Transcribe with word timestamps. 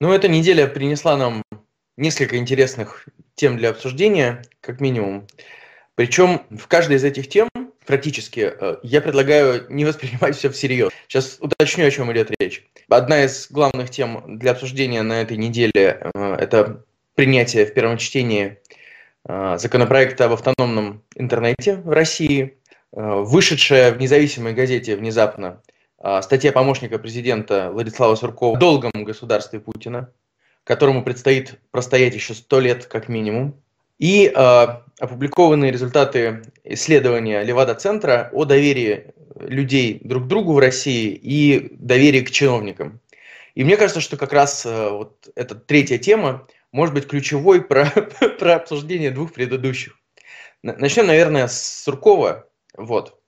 Ну, 0.00 0.12
эта 0.12 0.28
неделя 0.28 0.68
принесла 0.68 1.16
нам 1.16 1.42
несколько 1.96 2.36
интересных 2.36 3.08
тем 3.34 3.56
для 3.56 3.70
обсуждения, 3.70 4.42
как 4.60 4.80
минимум. 4.80 5.26
Причем 5.96 6.42
в 6.50 6.68
каждой 6.68 6.96
из 6.96 7.04
этих 7.04 7.28
тем 7.28 7.48
практически 7.84 8.52
э, 8.60 8.76
я 8.84 9.00
предлагаю 9.00 9.66
не 9.68 9.84
воспринимать 9.84 10.36
все 10.36 10.50
всерьез. 10.50 10.90
Сейчас 11.08 11.38
уточню, 11.40 11.86
о 11.86 11.90
чем 11.90 12.12
идет 12.12 12.30
речь. 12.38 12.64
Одна 12.88 13.24
из 13.24 13.50
главных 13.50 13.90
тем 13.90 14.38
для 14.38 14.52
обсуждения 14.52 15.02
на 15.02 15.20
этой 15.20 15.36
неделе 15.36 15.72
э,– 16.14 16.34
это 16.38 16.84
принятие 17.16 17.66
в 17.66 17.74
первом 17.74 17.96
чтении 17.96 18.58
э, 19.28 19.56
законопроекта 19.58 20.26
об 20.26 20.32
автономном 20.34 21.02
интернете 21.16 21.74
в 21.74 21.90
России, 21.90 22.54
вышедшая 22.92 23.92
в 23.92 23.98
независимой 23.98 24.54
газете 24.54 24.96
внезапно 24.96 25.60
статья 26.22 26.52
помощника 26.52 26.98
президента 26.98 27.70
Владислава 27.72 28.14
Суркова 28.14 28.58
долгом 28.58 28.92
государстве 28.94 29.60
Путина, 29.60 30.12
которому 30.64 31.02
предстоит 31.02 31.58
простоять 31.70 32.14
еще 32.14 32.34
сто 32.34 32.60
лет 32.60 32.86
как 32.86 33.08
минимум, 33.08 33.60
и 33.98 34.32
э, 34.32 34.66
опубликованные 35.00 35.72
результаты 35.72 36.42
исследования 36.62 37.42
Левада-центра 37.42 38.30
о 38.32 38.44
доверии 38.44 39.12
людей 39.40 40.00
друг 40.02 40.24
к 40.24 40.26
другу 40.28 40.52
в 40.52 40.58
России 40.58 41.10
и 41.10 41.68
доверии 41.72 42.20
к 42.20 42.30
чиновникам. 42.30 43.00
И 43.54 43.64
мне 43.64 43.76
кажется, 43.76 44.00
что 44.00 44.16
как 44.16 44.32
раз 44.32 44.64
э, 44.64 44.90
вот 44.90 45.28
эта 45.34 45.54
третья 45.56 45.98
тема 45.98 46.46
может 46.70 46.94
быть 46.94 47.08
ключевой 47.08 47.60
про, 47.60 47.86
про 48.38 48.56
обсуждение 48.56 49.10
двух 49.10 49.32
предыдущих. 49.32 49.98
Начнем, 50.62 51.06
наверное, 51.06 51.48
с 51.48 51.82
Суркова. 51.84 52.46
Вот. 52.76 53.18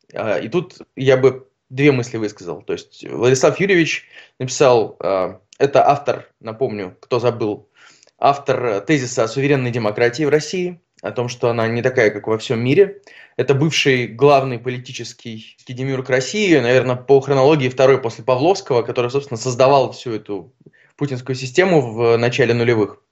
И 0.43 0.49
тут 0.49 0.79
я 0.97 1.17
бы 1.17 1.49
две 1.71 1.93
мысли 1.93 2.19
высказал. 2.19 2.63
То 2.63 2.75
есть 2.75 3.05
Владислав 3.09 3.59
Юрьевич 3.59 4.07
написал, 4.39 4.97
э, 5.01 5.35
это 5.59 5.89
автор, 5.89 6.29
напомню, 6.41 6.97
кто 7.01 7.19
забыл, 7.19 7.69
автор 8.19 8.81
тезиса 8.83 9.25
о 9.25 9.29
суверенной 9.29 9.71
демократии 9.71 10.25
в 10.25 10.29
России, 10.29 10.81
о 11.01 11.13
том, 11.13 11.29
что 11.29 11.49
она 11.49 11.67
не 11.69 11.81
такая, 11.81 12.11
как 12.11 12.27
во 12.27 12.37
всем 12.39 12.63
мире. 12.63 13.01
Это 13.37 13.55
бывший 13.55 14.07
главный 14.07 14.59
политический 14.59 15.57
демиург 15.67 16.11
России, 16.11 16.59
наверное, 16.59 16.97
по 16.97 17.21
хронологии 17.21 17.71
второй 17.71 17.99
после 17.99 18.23
Павловского, 18.23 18.83
который, 18.83 19.11
собственно, 19.11 19.39
создавал 19.39 19.93
всю 19.93 20.13
эту 20.13 20.53
путинскую 20.97 21.37
систему 21.37 21.81
в 21.81 22.19
начале 22.19 22.53
нулевых. 22.53 23.03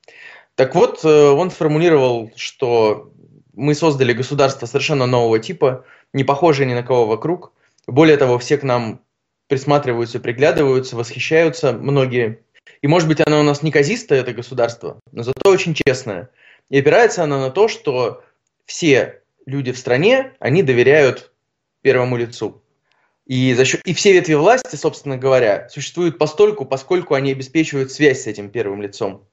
Так 0.54 0.74
вот, 0.74 1.04
э, 1.04 1.08
он 1.08 1.50
сформулировал, 1.50 2.30
что 2.36 3.12
мы 3.54 3.74
создали 3.74 4.12
государство 4.12 4.66
совершенно 4.66 5.06
нового 5.06 5.38
типа, 5.38 5.84
не 6.12 6.24
похожее 6.24 6.68
ни 6.68 6.74
на 6.74 6.82
кого 6.82 7.06
вокруг. 7.06 7.52
Более 7.88 8.18
того, 8.18 8.38
все 8.38 8.58
к 8.58 8.62
нам 8.62 9.00
присматриваются, 9.48 10.20
приглядываются, 10.20 10.94
восхищаются 10.94 11.72
многие. 11.72 12.40
И 12.82 12.86
может 12.86 13.08
быть 13.08 13.20
оно 13.26 13.40
у 13.40 13.42
нас 13.42 13.62
неказистое, 13.62 14.20
это 14.20 14.34
государство, 14.34 15.00
но 15.10 15.22
зато 15.22 15.50
очень 15.50 15.74
честное. 15.74 16.28
И 16.68 16.78
опирается 16.78 17.24
оно 17.24 17.40
на 17.40 17.50
то, 17.50 17.66
что 17.66 18.22
все 18.66 19.22
люди 19.46 19.72
в 19.72 19.78
стране, 19.78 20.34
они 20.38 20.62
доверяют 20.62 21.32
первому 21.80 22.18
лицу. 22.18 22.62
И, 23.24 23.54
за 23.54 23.64
счет, 23.64 23.80
и 23.86 23.94
все 23.94 24.12
ветви 24.12 24.34
власти, 24.34 24.76
собственно 24.76 25.16
говоря, 25.16 25.68
существуют 25.70 26.18
постольку, 26.18 26.66
поскольку 26.66 27.14
они 27.14 27.32
обеспечивают 27.32 27.90
связь 27.90 28.22
с 28.22 28.26
этим 28.26 28.50
первым 28.50 28.82
лицом. 28.82 29.26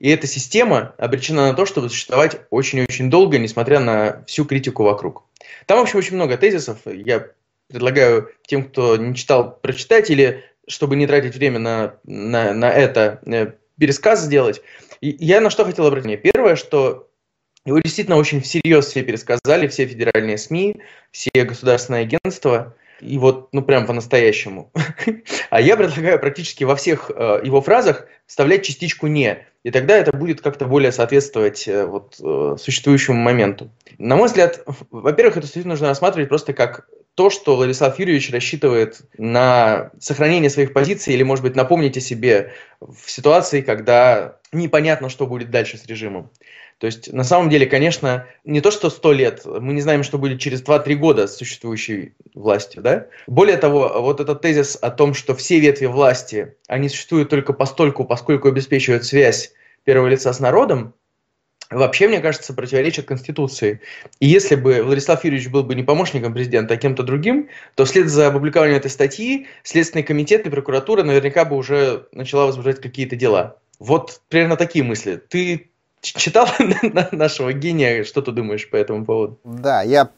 И 0.00 0.10
эта 0.10 0.26
система 0.26 0.94
обречена 0.98 1.48
на 1.48 1.54
то, 1.54 1.64
чтобы 1.64 1.90
существовать 1.90 2.40
очень-очень 2.50 3.08
долго, 3.08 3.38
несмотря 3.38 3.78
на 3.78 4.24
всю 4.26 4.44
критику 4.44 4.82
вокруг. 4.82 5.24
Там, 5.66 5.78
в 5.78 5.82
общем, 5.82 5.98
очень 6.00 6.16
много 6.16 6.36
тезисов. 6.36 6.78
Я 6.84 7.28
предлагаю 7.68 8.30
тем, 8.46 8.64
кто 8.64 8.96
не 8.96 9.14
читал, 9.14 9.58
прочитать 9.60 10.10
или 10.10 10.44
чтобы 10.68 10.96
не 10.96 11.06
тратить 11.06 11.34
время 11.34 11.58
на, 11.58 11.94
на, 12.04 12.52
на 12.52 12.70
это, 12.70 13.20
э, 13.26 13.52
пересказ 13.78 14.22
сделать. 14.22 14.60
И 15.00 15.16
я 15.24 15.40
на 15.40 15.50
что 15.50 15.64
хотел 15.64 15.86
обратить 15.86 16.06
внимание. 16.06 16.32
Первое, 16.32 16.56
что 16.56 17.08
его 17.64 17.78
действительно 17.80 18.16
очень 18.16 18.40
всерьез 18.40 18.86
все 18.86 19.02
пересказали, 19.02 19.68
все 19.68 19.86
федеральные 19.86 20.38
СМИ, 20.38 20.76
все 21.10 21.30
государственные 21.34 22.02
агентства, 22.02 22.74
и 23.00 23.16
вот, 23.16 23.48
ну, 23.52 23.62
прям 23.62 23.86
по-настоящему. 23.86 24.72
А 25.50 25.60
я 25.60 25.76
предлагаю 25.76 26.18
практически 26.18 26.64
во 26.64 26.76
всех 26.76 27.10
э, 27.14 27.40
его 27.42 27.62
фразах 27.62 28.06
вставлять 28.26 28.64
частичку 28.64 29.06
«не», 29.06 29.46
и 29.64 29.70
тогда 29.70 29.96
это 29.96 30.16
будет 30.16 30.40
как-то 30.40 30.66
более 30.66 30.92
соответствовать 30.92 31.66
э, 31.66 31.86
вот, 31.86 32.14
существующему 32.60 33.18
моменту. 33.18 33.70
На 33.98 34.16
мой 34.16 34.28
взгляд, 34.28 34.62
во-первых, 34.90 35.36
это 35.36 35.42
действительно 35.42 35.74
нужно 35.74 35.88
рассматривать 35.88 36.28
просто 36.28 36.52
как 36.52 36.88
то, 37.18 37.30
что 37.30 37.56
Владислав 37.56 37.98
Юрьевич 37.98 38.30
рассчитывает 38.30 39.00
на 39.18 39.90
сохранение 39.98 40.50
своих 40.50 40.72
позиций 40.72 41.14
или, 41.14 41.24
может 41.24 41.42
быть, 41.42 41.56
напомнить 41.56 41.96
о 41.96 42.00
себе 42.00 42.52
в 42.80 43.10
ситуации, 43.10 43.60
когда 43.60 44.36
непонятно, 44.52 45.08
что 45.08 45.26
будет 45.26 45.50
дальше 45.50 45.78
с 45.78 45.86
режимом. 45.86 46.30
То 46.78 46.86
есть, 46.86 47.12
на 47.12 47.24
самом 47.24 47.50
деле, 47.50 47.66
конечно, 47.66 48.26
не 48.44 48.60
то, 48.60 48.70
что 48.70 48.88
сто 48.88 49.12
лет, 49.12 49.44
мы 49.44 49.72
не 49.72 49.80
знаем, 49.80 50.04
что 50.04 50.16
будет 50.16 50.38
через 50.38 50.62
2-3 50.62 50.94
года 50.94 51.26
с 51.26 51.36
существующей 51.36 52.14
властью, 52.34 52.82
да? 52.82 53.08
Более 53.26 53.56
того, 53.56 54.00
вот 54.00 54.20
этот 54.20 54.40
тезис 54.40 54.78
о 54.80 54.92
том, 54.92 55.12
что 55.12 55.34
все 55.34 55.58
ветви 55.58 55.86
власти, 55.86 56.54
они 56.68 56.88
существуют 56.88 57.30
только 57.30 57.52
постольку, 57.52 58.04
поскольку 58.04 58.46
обеспечивают 58.46 59.04
связь 59.04 59.50
первого 59.82 60.06
лица 60.06 60.32
с 60.32 60.38
народом, 60.38 60.94
вообще, 61.70 62.08
мне 62.08 62.20
кажется, 62.20 62.54
противоречит 62.54 63.06
Конституции. 63.06 63.80
И 64.20 64.26
если 64.26 64.54
бы 64.54 64.82
Владислав 64.82 65.24
Юрьевич 65.24 65.48
был 65.48 65.64
бы 65.64 65.74
не 65.74 65.82
помощником 65.82 66.32
президента, 66.32 66.74
а 66.74 66.76
кем-то 66.76 67.02
другим, 67.02 67.48
то 67.74 67.84
вслед 67.84 68.08
за 68.08 68.28
опубликованием 68.28 68.78
этой 68.78 68.90
статьи 68.90 69.46
Следственный 69.62 70.02
комитет 70.02 70.46
и 70.46 70.50
прокуратура 70.50 71.02
наверняка 71.02 71.44
бы 71.44 71.56
уже 71.56 72.06
начала 72.12 72.46
возбуждать 72.46 72.80
какие-то 72.80 73.16
дела. 73.16 73.56
Вот 73.78 74.20
примерно 74.28 74.56
такие 74.56 74.84
мысли. 74.84 75.16
Ты 75.16 75.70
читал 76.00 76.48
нашего 77.12 77.52
гения, 77.52 78.04
что 78.04 78.22
ты 78.22 78.32
думаешь 78.32 78.68
по 78.68 78.76
этому 78.76 79.04
поводу? 79.04 79.38
Да, 79.44 79.82
я 79.82 80.10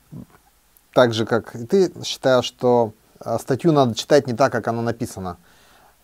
так 0.92 1.14
же, 1.14 1.26
как 1.26 1.54
и 1.54 1.66
ты, 1.66 1.92
считаю, 2.04 2.42
что 2.42 2.92
а, 3.20 3.38
статью 3.38 3.72
надо 3.72 3.94
читать 3.94 4.26
не 4.26 4.34
так, 4.34 4.52
как 4.52 4.66
она 4.68 4.82
написана. 4.82 5.36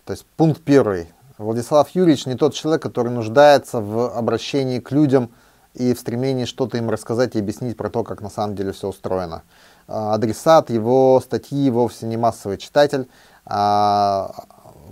То 0.05 0.13
есть 0.13 0.25
пункт 0.37 0.61
первый. 0.63 1.07
Владислав 1.37 1.89
Юрьевич 1.89 2.25
не 2.25 2.35
тот 2.35 2.53
человек, 2.53 2.81
который 2.81 3.11
нуждается 3.11 3.79
в 3.79 4.17
обращении 4.17 4.79
к 4.79 4.91
людям 4.91 5.29
и 5.75 5.93
в 5.93 5.99
стремлении 5.99 6.45
что-то 6.45 6.77
им 6.77 6.89
рассказать 6.89 7.35
и 7.35 7.39
объяснить 7.39 7.77
про 7.77 7.89
то, 7.89 8.03
как 8.03 8.21
на 8.21 8.29
самом 8.29 8.55
деле 8.55 8.71
все 8.71 8.87
устроено. 8.87 9.43
А, 9.87 10.15
адресат 10.15 10.71
его 10.71 11.21
статьи 11.23 11.69
вовсе 11.69 12.07
не 12.07 12.17
массовый 12.17 12.57
читатель, 12.57 13.07
а 13.45 14.31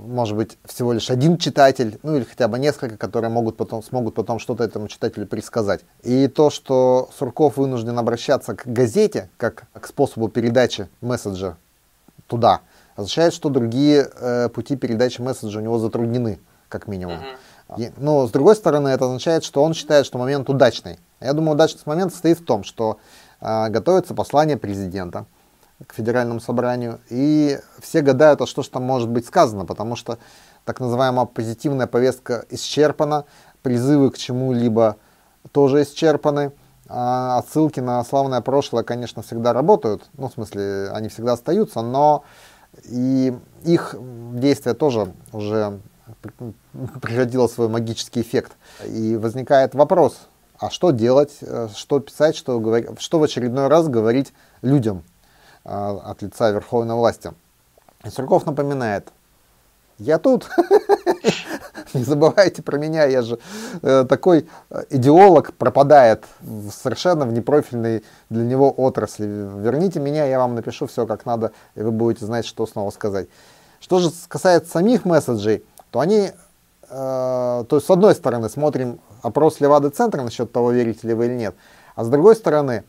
может 0.06 0.38
быть 0.38 0.60
всего 0.66 0.94
лишь 0.94 1.10
один 1.10 1.38
читатель, 1.38 2.00
ну 2.04 2.16
или 2.16 2.24
хотя 2.24 2.48
бы 2.48 2.60
несколько, 2.60 2.98
которые 2.98 3.32
могут 3.32 3.58
потом, 3.58 3.82
смогут 3.82 4.14
потом 4.14 4.38
что-то 4.38 4.64
этому 4.64 4.88
читателю 4.88 5.26
пересказать. 5.26 5.82
И 6.04 6.28
то, 6.28 6.52
что 6.52 7.10
Сурков 7.18 7.58
вынужден 7.58 7.98
обращаться 7.98 8.54
к 8.54 8.68
газете, 8.68 9.30
как 9.38 9.66
к 9.74 9.88
способу 9.88 10.28
передачи 10.28 10.90
месседжа 11.02 11.58
туда, 12.28 12.62
означает, 12.96 13.34
что 13.34 13.50
другие 13.50 14.10
э, 14.16 14.50
пути 14.50 14.76
передачи 14.76 15.22
месседжа 15.22 15.60
у 15.60 15.62
него 15.62 15.80
затруднены, 15.80 16.40
как 16.70 16.88
минимум. 16.88 17.20
И, 17.78 17.92
но 17.98 18.28
с 18.28 18.32
другой 18.32 18.56
стороны, 18.56 18.90
это 18.90 19.06
означает, 19.06 19.44
что 19.44 19.64
он 19.64 19.74
считает, 19.74 20.06
что 20.06 20.18
момент 20.18 20.50
удачный. 20.50 21.00
Я 21.20 21.34
думаю, 21.34 21.56
удачный 21.56 21.82
момент 21.86 22.14
состоит 22.14 22.40
в 22.40 22.46
том, 22.46 22.64
что 22.64 23.00
э, 23.42 23.70
готовится 23.70 24.14
послание 24.14 24.58
президента 24.58 25.26
к 25.88 25.94
федеральному 25.94 26.40
собранию, 26.40 27.00
и 27.10 27.60
все 27.82 28.02
гадают, 28.02 28.42
а 28.42 28.48
что 28.48 28.64
же 28.64 28.70
там 28.70 28.84
может 28.84 29.10
быть 29.10 29.26
сказано, 29.26 29.66
потому 29.66 29.96
что 29.96 30.18
так 30.64 30.80
называемая 30.80 31.26
позитивная 31.26 31.88
повестка 31.88 32.46
исчерпана, 32.50 33.26
призывы 33.62 34.12
к 34.12 34.18
чему-либо 34.18 34.98
тоже 35.52 35.84
исчерпаны, 35.84 36.54
а 36.88 37.40
отсылки 37.40 37.80
на 37.80 38.04
славное 38.04 38.42
прошлое, 38.42 38.84
конечно, 38.84 39.22
всегда 39.22 39.54
работают, 39.54 40.04
ну, 40.18 40.30
в 40.30 40.34
смысле, 40.34 40.90
они 40.92 41.10
всегда 41.10 41.34
остаются, 41.34 41.82
но 41.82 42.24
и 42.84 43.34
их 43.64 43.96
действие 44.34 44.76
тоже 44.76 45.14
уже 45.32 45.80
превратило 47.02 47.48
свой 47.48 47.68
магический 47.68 48.22
эффект. 48.22 48.54
И 48.86 49.16
возникает 49.16 49.74
вопрос, 49.76 50.28
а 50.60 50.70
что 50.70 50.92
делать, 50.92 51.38
э, 51.42 51.70
что 51.76 52.00
писать, 52.00 52.36
что, 52.36 52.60
говорить, 52.60 52.88
что 53.00 53.20
в 53.20 53.24
очередной 53.24 53.68
раз 53.68 53.88
говорить 53.88 54.34
людям 54.62 55.04
э, 55.64 55.70
от 55.70 56.22
лица 56.22 56.52
верховной 56.52 56.96
власти. 56.96 57.34
Сурков 58.10 58.46
напоминает, 58.46 59.12
я 59.98 60.20
тут, 60.20 60.50
не 61.94 62.04
забывайте 62.04 62.62
про 62.62 62.78
меня, 62.78 63.06
я 63.06 63.22
же 63.22 63.40
э, 63.82 64.06
такой 64.08 64.48
э, 64.70 64.84
идеолог 64.90 65.54
пропадает 65.54 66.26
в, 66.42 66.72
совершенно 66.72 67.26
в 67.26 67.32
непрофильной 67.32 68.04
для 68.30 68.44
него 68.44 68.72
отрасли. 68.72 69.26
Верните 69.26 70.00
меня, 70.00 70.26
я 70.26 70.40
вам 70.40 70.56
напишу 70.56 70.88
все 70.88 71.06
как 71.06 71.26
надо, 71.26 71.52
и 71.76 71.82
вы 71.82 71.92
будете 71.92 72.26
знать, 72.26 72.46
что 72.46 72.68
снова 72.68 72.92
сказать. 72.92 73.28
Что 73.80 74.00
же 74.00 74.12
касается 74.28 74.72
самих 74.72 75.06
месседжей, 75.06 75.64
то 75.92 76.00
они, 76.02 76.32
э, 76.90 76.90
то 76.90 77.68
есть 77.72 77.88
с 77.88 77.90
одной 77.90 78.16
стороны 78.16 78.50
смотрим 78.50 79.00
опрос 79.22 79.60
Левады-центра 79.62 80.22
насчет 80.22 80.52
того, 80.52 80.72
верите 80.72 81.08
ли 81.08 81.14
вы 81.14 81.28
или 81.28 81.36
нет, 81.36 81.56
а 81.96 82.04
с 82.04 82.10
другой 82.10 82.36
стороны, 82.36 82.84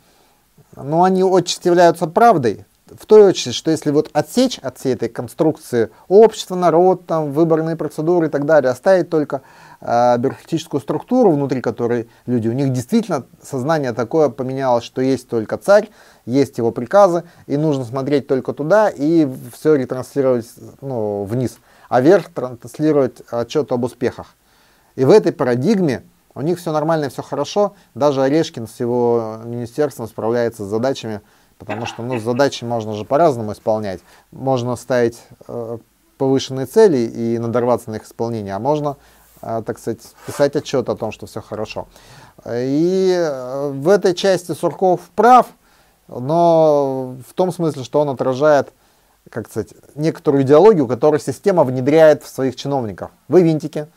ну 0.75 1.05
они 1.05 1.23
отчасти 1.23 1.69
являются 1.69 2.07
правдой, 2.07 2.65
в 2.87 3.05
той 3.07 3.25
очереди, 3.25 3.53
что 3.53 3.71
если 3.71 3.91
вот 3.91 4.11
отсечь 4.13 4.59
от 4.59 4.79
всей 4.79 4.95
этой 4.95 5.09
конструкции 5.09 5.91
общество, 6.07 6.55
народ, 6.55 7.07
там, 7.07 7.33
выборные 7.33 7.75
процедуры 7.75 8.29
и 8.29 8.31
так 8.31 8.47
далее, 8.47 8.71
оставить 8.71 9.11
только 9.11 9.43
э, 9.81 10.17
бюрократическую 10.19 10.81
структуру, 10.81 11.33
внутри 11.33 11.61
которой 11.61 12.09
люди, 12.27 12.47
у 12.47 12.53
них 12.53 12.73
действительно 12.73 13.27
сознание 13.43 13.93
такое 13.93 14.29
поменялось, 14.29 14.85
что 14.85 15.01
есть 15.01 15.29
только 15.29 15.57
царь, 15.57 15.91
есть 16.27 16.59
его 16.59 16.71
приказы, 16.71 17.25
и 17.49 17.57
нужно 17.57 17.85
смотреть 17.85 18.29
только 18.29 18.53
туда 18.53 18.89
и 18.89 19.29
все 19.53 19.75
ретранслировать 19.75 20.47
ну, 20.81 21.25
вниз, 21.25 21.59
а 21.89 22.01
вверх 22.01 22.29
транслировать 22.33 23.23
отчет 23.31 23.73
об 23.73 23.83
успехах. 23.83 24.37
И 24.95 25.05
в 25.05 25.11
этой 25.11 25.33
парадигме 25.33 26.05
у 26.37 26.43
них 26.43 26.61
все 26.61 26.71
нормально, 26.71 27.09
все 27.09 27.23
хорошо, 27.23 27.75
даже 27.95 28.23
Орешкин 28.23 28.69
с 28.69 28.79
его 28.79 29.41
министерством 29.45 30.07
справляется 30.07 30.65
с 30.65 30.69
задачами, 30.69 31.21
потому 31.59 31.87
что 31.87 32.03
ну, 32.03 32.19
задачи 32.19 32.65
можно 32.65 32.95
же 32.95 33.05
по-разному 33.05 33.53
исполнять. 33.53 34.01
Можно 34.33 34.77
ставить 34.77 35.19
э, 35.49 35.79
повышенные 36.19 36.67
цели 36.67 36.99
и 36.99 37.39
надорваться 37.39 37.91
на 37.91 37.97
их 37.97 38.05
исполнение, 38.05 38.55
а 38.55 38.59
можно, 38.59 38.97
э, 39.43 39.63
так 39.65 39.79
сказать, 39.79 40.01
писать 40.27 40.57
отчет 40.57 40.89
о 40.89 40.97
том, 40.97 41.13
что 41.13 41.27
все 41.27 41.41
хорошо. 41.41 41.89
И 42.47 43.15
э, 43.17 43.71
в 43.73 43.89
этой 43.89 44.15
части 44.15 44.53
Сурков 44.53 45.01
прав, 45.15 45.47
но 46.09 47.17
в 47.29 47.35
том 47.35 47.53
смысле, 47.53 47.85
что 47.85 48.01
он 48.01 48.11
отражает 48.11 48.73
как 49.31 49.49
сказать, 49.49 49.71
некоторую 49.95 50.43
идеологию, 50.43 50.87
которую 50.87 51.21
система 51.21 51.65
внедряет 51.65 52.23
в 52.23 52.29
своих 52.29 52.57
чиновников. 52.57 53.11
Вы 53.29 53.43
винтики, 53.43 53.89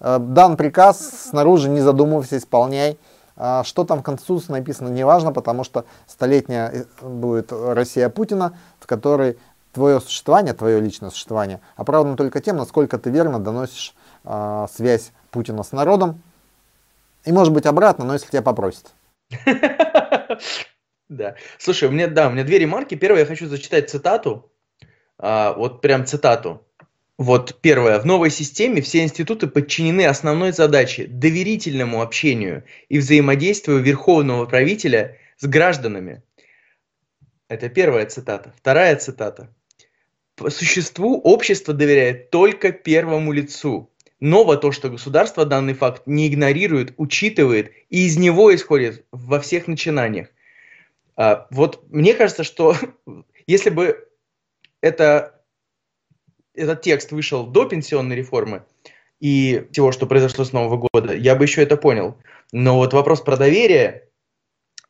э, 0.00 0.18
дан 0.18 0.56
приказ, 0.56 1.28
снаружи 1.30 1.68
не 1.68 1.80
задумывайся, 1.80 2.38
исполняй. 2.38 2.98
А 3.42 3.64
что 3.64 3.84
там 3.84 4.00
в 4.00 4.02
Конституции 4.02 4.52
написано, 4.52 4.88
неважно, 4.88 5.32
потому 5.32 5.64
что 5.64 5.86
столетняя 6.06 6.70
э, 6.70 6.84
будет 7.00 7.50
Россия 7.52 8.10
Путина, 8.10 8.58
в 8.78 8.86
которой 8.86 9.38
твое 9.72 9.98
существование, 9.98 10.52
твое 10.52 10.78
личное 10.78 11.08
существование 11.08 11.60
оправдано 11.74 12.18
только 12.18 12.42
тем, 12.42 12.58
насколько 12.58 12.98
ты 12.98 13.08
верно 13.08 13.38
доносишь 13.38 13.94
э, 14.24 14.66
связь 14.70 15.12
Путина 15.30 15.62
с 15.62 15.72
народом. 15.72 16.20
И 17.24 17.32
может 17.32 17.54
быть 17.54 17.64
обратно, 17.64 18.04
но 18.04 18.12
если 18.12 18.28
тебя 18.28 18.42
попросят. 18.42 18.92
Да. 21.08 21.34
Слушай, 21.58 21.88
у 21.88 21.90
меня, 21.90 22.06
да, 22.06 22.28
у 22.28 22.30
меня 22.30 22.44
две 22.44 22.60
ремарки. 22.60 22.94
Первое, 22.94 23.22
я 23.22 23.26
хочу 23.26 23.48
зачитать 23.48 23.90
цитату. 23.90 24.48
А, 25.18 25.54
вот 25.54 25.80
прям 25.80 26.06
цитату. 26.06 26.64
Вот 27.20 27.60
первое. 27.60 27.98
В 27.98 28.06
новой 28.06 28.30
системе 28.30 28.80
все 28.80 29.02
институты 29.02 29.46
подчинены 29.46 30.06
основной 30.06 30.52
задаче– 30.52 31.06
доверительному 31.06 32.00
общению 32.00 32.64
и 32.88 32.96
взаимодействию 32.96 33.80
верховного 33.80 34.46
правителя 34.46 35.18
с 35.36 35.44
гражданами. 35.44 36.22
Это 37.46 37.68
первая 37.68 38.06
цитата. 38.06 38.54
Вторая 38.56 38.96
цитата. 38.96 39.54
По 40.34 40.48
существу 40.48 41.20
общество 41.20 41.74
доверяет 41.74 42.30
только 42.30 42.72
первому 42.72 43.32
лицу. 43.32 43.90
Ново 44.20 44.56
то, 44.56 44.72
что 44.72 44.88
государство 44.88 45.44
данный 45.44 45.74
факт 45.74 46.04
не 46.06 46.26
игнорирует, 46.26 46.94
учитывает 46.96 47.70
и 47.90 48.06
из 48.06 48.16
него 48.16 48.54
исходит 48.54 49.04
во 49.12 49.40
всех 49.40 49.66
начинаниях. 49.66 50.28
А, 51.16 51.48
вот 51.50 51.84
мне 51.90 52.14
кажется, 52.14 52.44
что 52.44 52.74
если 53.46 53.68
бы 53.68 54.08
это, 54.80 55.39
этот 56.54 56.82
текст 56.82 57.12
вышел 57.12 57.46
до 57.46 57.64
пенсионной 57.64 58.16
реформы 58.16 58.64
и 59.20 59.66
всего, 59.70 59.92
что 59.92 60.06
произошло 60.06 60.44
с 60.44 60.52
Нового 60.52 60.88
года, 60.92 61.14
я 61.14 61.36
бы 61.36 61.44
еще 61.44 61.62
это 61.62 61.76
понял. 61.76 62.16
Но 62.52 62.76
вот 62.76 62.92
вопрос 62.92 63.20
про 63.20 63.36
доверие, 63.36 64.08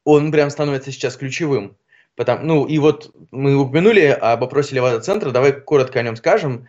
он 0.04 0.30
прям 0.32 0.50
становится 0.50 0.92
сейчас 0.92 1.16
ключевым. 1.16 1.76
Потому, 2.16 2.44
ну 2.44 2.66
и 2.66 2.78
вот 2.78 3.14
мы 3.30 3.56
упомянули 3.56 4.06
об 4.06 4.44
опросе 4.44 4.74
Левада-центра, 4.74 5.30
давай 5.30 5.52
коротко 5.52 6.00
о 6.00 6.02
нем 6.02 6.16
скажем. 6.16 6.68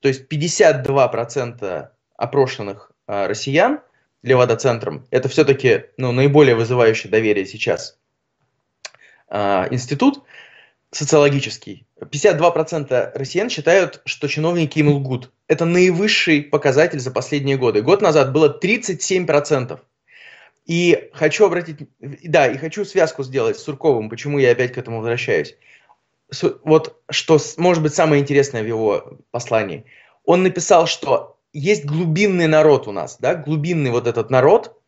То 0.00 0.08
есть 0.08 0.30
52% 0.30 1.88
опрошенных 2.16 2.92
а, 3.06 3.26
россиян 3.28 3.80
Левада-центром, 4.22 5.06
это 5.10 5.28
все-таки 5.28 5.86
ну, 5.96 6.12
наиболее 6.12 6.54
вызывающее 6.54 7.10
доверие 7.10 7.44
сейчас 7.44 7.98
а, 9.28 9.68
институт 9.70 10.22
социологический. 10.96 11.86
52% 12.00 13.12
россиян 13.14 13.50
считают, 13.50 14.00
что 14.04 14.28
чиновники 14.28 14.78
им 14.78 14.88
лгут. 14.88 15.32
Это 15.48 15.64
наивысший 15.64 16.42
показатель 16.42 17.00
за 17.00 17.10
последние 17.10 17.56
годы. 17.56 17.82
Год 17.82 18.02
назад 18.02 18.32
было 18.32 18.58
37%. 18.62 19.80
И 20.66 21.10
хочу 21.12 21.44
обратить, 21.44 21.88
да, 22.00 22.46
и 22.46 22.56
хочу 22.56 22.84
связку 22.84 23.22
сделать 23.22 23.58
с 23.58 23.62
Сурковым, 23.62 24.08
почему 24.08 24.38
я 24.38 24.52
опять 24.52 24.72
к 24.72 24.78
этому 24.78 24.98
возвращаюсь. 24.98 25.56
Вот 26.62 27.02
что 27.10 27.38
может 27.58 27.82
быть 27.82 27.94
самое 27.94 28.22
интересное 28.22 28.62
в 28.62 28.66
его 28.66 29.18
послании. 29.30 29.84
Он 30.24 30.42
написал, 30.42 30.86
что 30.86 31.36
есть 31.52 31.84
глубинный 31.84 32.46
народ 32.46 32.88
у 32.88 32.92
нас, 32.92 33.18
да, 33.20 33.34
глубинный 33.34 33.90
вот 33.90 34.06
этот 34.06 34.30
народ, 34.30 34.80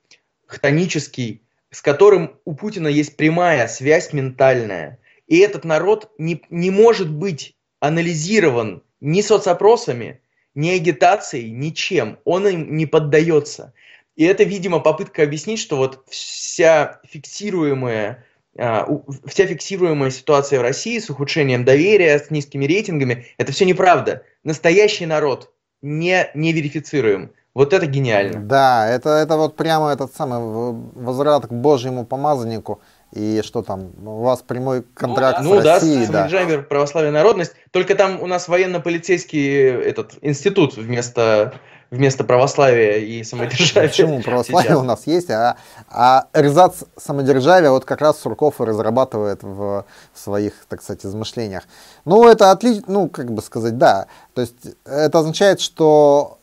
хтонический, 0.47 1.43
с 1.71 1.83
которым 1.83 2.39
у 2.47 2.55
Путина 2.55 2.89
есть 2.89 3.17
прямая 3.17 3.69
связь 3.69 4.15
ментальная. 4.15 4.99
И 5.27 5.39
этот 5.39 5.65
народ 5.65 6.11
не, 6.19 6.43
не 6.51 6.71
может 6.71 7.11
быть 7.11 7.57
анализирован 7.81 8.83
ни 9.01 9.21
соцопросами, 9.21 10.21
ни 10.55 10.71
агитацией, 10.71 11.51
ничем. 11.51 12.19
Он 12.25 12.47
им 12.49 12.77
не 12.77 12.87
поддается. 12.87 13.73
И 14.17 14.25
это, 14.25 14.45
видимо, 14.45 14.81
попытка 14.81 15.23
объяснить, 15.23 15.61
что 15.61 15.77
вот 15.77 16.05
вся 16.09 17.01
фиксируемая, 17.07 18.25
а, 18.59 18.89
вся 19.27 19.47
фиксируемая 19.47 20.11
ситуация 20.11 20.59
в 20.59 20.63
России 20.63 20.99
с 20.99 21.11
ухудшением 21.11 21.65
доверия, 21.65 22.19
с 22.19 22.31
низкими 22.31 22.65
рейтингами, 22.65 23.27
это 23.37 23.53
все 23.53 23.67
неправда. 23.67 24.23
Настоящий 24.43 25.05
народ 25.05 25.53
не, 25.83 26.31
не 26.35 26.53
верифицируем. 26.53 27.33
Вот 27.53 27.73
это 27.73 27.87
гениально. 27.87 28.41
Да, 28.41 28.87
это, 28.89 29.11
это 29.11 29.37
вот 29.37 29.57
прямо 29.57 29.91
этот 29.91 30.15
самый 30.15 30.41
возврат 30.95 31.47
к 31.47 31.53
Божьему 31.53 32.05
помазаннику. 32.05 32.81
И 33.17 33.41
что 33.43 33.63
там, 33.63 33.93
у 34.05 34.21
вас 34.21 34.43
прямой 34.43 34.83
контракт 34.93 35.41
ну, 35.43 35.59
с 35.59 35.65
да, 35.65 35.75
Россией. 35.77 36.07
Ну 36.07 36.13
да, 36.13 36.27
Джамер, 36.29 36.65
православие, 36.65 37.11
народность. 37.11 37.53
Только 37.71 37.95
там 37.95 38.21
у 38.21 38.27
нас 38.27 38.47
военно-полицейский 38.47 39.59
этот 39.71 40.13
институт 40.21 40.77
вместо, 40.77 41.55
вместо 41.91 42.25
православия 42.25 42.99
и 42.99 43.25
самодержавия. 43.25 43.89
Почему? 43.89 44.21
Православие 44.21 44.69
сейчас. 44.69 44.79
у 44.79 44.83
нас 44.83 45.07
есть, 45.07 45.31
а, 45.31 45.57
а 45.89 46.27
эрзац 46.35 46.83
самодержавия 46.99 47.71
вот 47.71 47.87
как 47.87 48.03
раз 48.03 48.21
Сурков 48.21 48.61
и 48.61 48.65
разрабатывает 48.65 49.43
в 49.43 49.87
своих, 50.15 50.53
так 50.69 50.83
сказать, 50.83 51.07
измышлениях. 51.07 51.63
Ну, 52.05 52.29
это 52.29 52.51
отлично, 52.51 52.85
ну, 52.87 53.09
как 53.09 53.33
бы 53.33 53.41
сказать, 53.41 53.79
да. 53.79 54.09
То 54.35 54.43
есть 54.43 54.77
это 54.85 55.21
означает, 55.21 55.63
что 55.63 56.37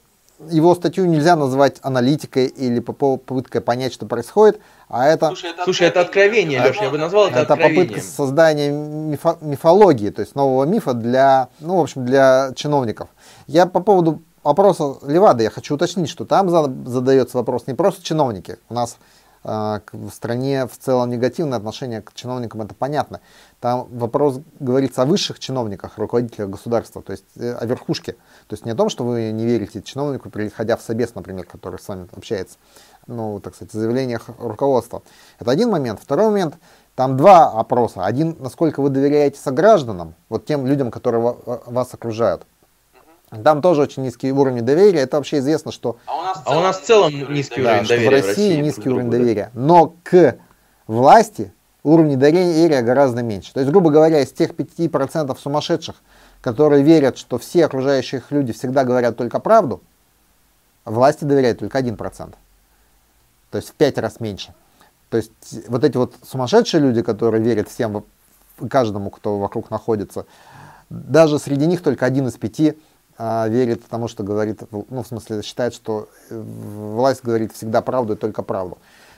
его 0.50 0.74
статью 0.74 1.06
нельзя 1.06 1.36
называть 1.36 1.78
аналитикой 1.84 2.48
или 2.48 2.80
попыткой 2.80 3.62
понять, 3.62 3.94
что 3.94 4.08
происходит, 4.08 4.60
а 4.90 5.08
это... 5.08 5.28
Слушай, 5.28 5.52
это, 5.52 5.64
Слушай, 5.64 5.88
это 5.88 6.02
откровение, 6.02 6.62
Леш, 6.62 6.78
я 6.78 6.90
бы 6.90 6.98
назвал 6.98 7.28
это 7.28 7.40
Это 7.40 7.56
попытка 7.56 8.02
создания 8.02 8.72
мифо, 8.72 9.38
мифологии, 9.42 10.10
то 10.10 10.22
есть 10.22 10.36
нового 10.36 10.66
мифа 10.66 10.94
для, 10.94 11.50
ну, 11.60 11.78
в 11.78 11.82
общем, 11.82 12.06
для 12.06 12.52
чиновников. 12.56 13.10
Я 13.48 13.66
по 13.66 13.80
поводу 13.80 14.22
опроса 14.44 14.96
Левады, 15.04 15.44
я 15.44 15.50
хочу 15.50 15.76
уточнить, 15.76 16.10
что 16.10 16.26
там 16.26 16.50
задается 16.50 17.38
вопрос 17.38 17.68
не 17.68 17.74
просто 17.74 18.04
чиновники. 18.04 18.58
У 18.70 18.74
нас 18.74 18.98
в 19.44 20.10
стране 20.12 20.68
в 20.68 20.78
целом 20.78 21.10
негативное 21.10 21.58
отношение 21.58 22.02
к 22.02 22.14
чиновникам, 22.14 22.62
это 22.62 22.74
понятно. 22.74 23.20
Там 23.60 23.88
вопрос 23.92 24.40
говорится 24.60 25.02
о 25.02 25.06
высших 25.06 25.40
чиновниках, 25.40 25.98
руководителях 25.98 26.50
государства, 26.50 27.02
то 27.02 27.12
есть 27.12 27.26
э, 27.36 27.54
о 27.54 27.66
верхушке. 27.66 28.14
То 28.48 28.54
есть 28.54 28.66
не 28.66 28.72
о 28.72 28.76
том, 28.76 28.90
что 28.90 29.04
вы 29.04 29.32
не 29.32 29.46
верите 29.46 29.82
чиновнику, 29.82 30.30
приходя 30.30 30.78
в 30.78 30.82
собес, 30.82 31.16
например, 31.16 31.46
который 31.46 31.80
с 31.80 31.88
вами 31.88 32.08
общается, 32.16 32.58
ну, 33.08 33.40
так 33.40 33.56
сказать, 33.56 33.74
в 33.74 33.78
заявлениях 33.78 34.30
руководства. 34.38 35.04
Это 35.40 35.52
один 35.52 35.70
момент. 35.70 36.00
Второй 36.02 36.28
момент, 36.28 36.56
там 36.96 37.18
два 37.18 37.52
опроса. 37.52 38.06
Один, 38.06 38.38
насколько 38.40 38.82
вы 38.82 38.90
доверяете 38.90 39.40
согражданам, 39.40 40.16
вот 40.30 40.46
тем 40.46 40.66
людям, 40.66 40.92
которые 40.92 41.22
вас 41.46 41.94
окружают. 41.94 42.46
Там 43.44 43.62
тоже 43.62 43.82
очень 43.82 44.04
низкий 44.04 44.32
уровень 44.32 44.64
доверия. 44.64 45.02
Это 45.02 45.18
вообще 45.18 45.40
известно, 45.40 45.72
что... 45.72 45.98
А 46.06 46.18
у 46.18 46.22
нас, 46.22 46.42
а 46.46 46.60
у 46.60 46.62
нас 46.62 46.80
в 46.80 46.84
целом 46.84 47.12
низкий 47.34 47.64
да, 47.64 47.76
уровень 47.76 47.88
доверия. 47.88 48.10
В 48.10 48.12
России, 48.12 48.26
в 48.26 48.28
России 48.28 48.62
низкий 48.62 48.90
уровень 48.90 49.10
доверия. 49.10 49.52
Но 49.54 49.96
к 50.04 50.38
власти 50.88 51.54
уровень 51.84 52.18
доверия 52.18 52.82
гораздо 52.82 53.24
меньше. 53.24 53.54
То 53.54 53.60
есть, 53.60 53.72
грубо 53.72 53.90
говоря, 53.90 54.22
из 54.22 54.32
тех 54.32 54.52
5% 54.52 55.38
сумасшедших, 55.38 55.96
которые 56.42 56.84
верят, 56.84 57.18
что 57.18 57.38
все 57.38 57.66
окружающие 57.66 58.20
их 58.20 58.32
люди 58.32 58.54
всегда 58.54 58.84
говорят 58.84 59.18
только 59.18 59.40
правду, 59.40 59.82
власти 60.86 61.24
доверяют 61.24 61.60
только 61.60 61.80
1%. 61.80 62.34
То 63.50 63.58
есть 63.58 63.70
в 63.70 63.74
5 63.74 63.98
раз 64.00 64.20
меньше. 64.20 64.54
То 65.10 65.18
есть 65.18 65.32
вот 65.68 65.84
эти 65.84 65.96
вот 65.96 66.16
сумасшедшие 66.24 66.82
люди, 66.82 67.02
которые 67.02 67.44
верят 67.44 67.70
всем, 67.70 68.04
каждому, 68.70 69.10
кто 69.10 69.38
вокруг 69.38 69.70
находится, 69.70 70.26
даже 70.90 71.40
среди 71.40 71.66
них 71.66 71.82
только 71.82 72.06
один 72.06 72.28
из 72.28 72.34
пяти 72.34 72.78
а, 73.18 73.48
верит 73.48 73.84
тому, 73.86 74.08
что 74.08 74.24
говорит, 74.24 74.62
ну, 74.72 75.04
в 75.04 75.08
смысле, 75.08 75.42
считает, 75.42 75.74
что 75.74 76.08
э, 76.30 76.42
власть 76.42 77.24
говорит 77.24 77.54
всегда 77.54 77.82
правду 77.82 78.14
и 78.14 78.18
только 78.18 78.44
правду. 78.44 78.78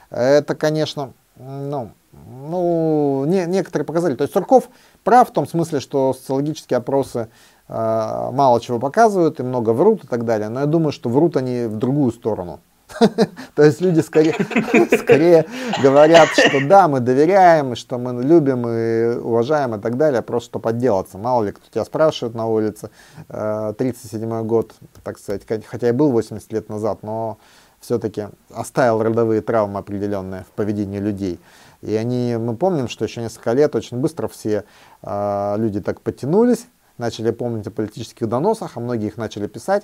Это, 0.09 0.55
конечно, 0.55 1.13
ну, 1.37 1.91
ну, 2.13 3.25
не, 3.25 3.45
некоторые 3.45 3.85
показали. 3.85 4.15
То 4.15 4.23
есть 4.23 4.33
Сурков 4.33 4.69
прав 5.03 5.29
в 5.29 5.33
том 5.33 5.47
смысле, 5.47 5.79
что 5.79 6.13
социологические 6.13 6.77
опросы 6.77 7.27
э, 7.67 7.73
мало 7.73 8.59
чего 8.61 8.79
показывают 8.79 9.39
и 9.39 9.43
много 9.43 9.71
врут 9.71 10.03
и 10.03 10.07
так 10.07 10.25
далее. 10.25 10.49
Но 10.49 10.61
я 10.61 10.65
думаю, 10.65 10.91
что 10.91 11.09
врут 11.09 11.37
они 11.37 11.65
в 11.65 11.77
другую 11.77 12.11
сторону. 12.11 12.59
То 13.55 13.63
есть 13.63 13.81
люди 13.81 13.99
скорее, 13.99 14.33
скорее 14.97 15.45
говорят, 15.81 16.29
что 16.29 16.65
да, 16.67 16.87
мы 16.87 16.99
доверяем, 16.99 17.75
что 17.75 17.97
мы 17.97 18.23
любим 18.23 18.67
и 18.67 19.17
уважаем 19.17 19.75
и 19.75 19.79
так 19.79 19.97
далее, 19.97 20.21
просто 20.21 20.49
чтобы 20.49 20.69
отделаться. 20.69 21.17
Мало 21.17 21.43
ли, 21.43 21.51
кто 21.51 21.65
тебя 21.71 21.85
спрашивает 21.85 22.35
на 22.35 22.47
улице. 22.47 22.89
37-й 23.29 24.41
э, 24.41 24.43
год, 24.43 24.73
так 25.03 25.19
сказать, 25.19 25.43
хотя 25.45 25.89
и 25.89 25.91
был 25.91 26.11
80 26.11 26.51
лет 26.53 26.69
назад, 26.69 26.99
но 27.03 27.37
все-таки 27.79 28.27
оставил 28.53 29.01
родовые 29.03 29.41
травмы 29.41 29.79
определенные 29.79 30.43
в 30.43 30.51
поведении 30.55 30.99
людей. 30.99 31.39
И 31.81 31.93
они, 31.95 32.35
мы 32.37 32.55
помним, 32.55 32.87
что 32.87 33.05
еще 33.05 33.21
несколько 33.21 33.53
лет 33.53 33.75
очень 33.75 33.97
быстро 33.97 34.27
все 34.27 34.63
э, 35.01 35.55
люди 35.57 35.81
так 35.81 36.01
подтянулись, 36.01 36.65
начали 36.97 37.31
помнить 37.31 37.67
о 37.67 37.71
политических 37.71 38.27
доносах, 38.27 38.71
а 38.75 38.79
многие 38.79 39.07
их 39.07 39.17
начали 39.17 39.47
писать. 39.47 39.83